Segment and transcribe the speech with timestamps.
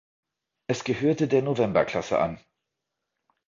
[0.65, 2.39] Es gehörte der November-Klasse an.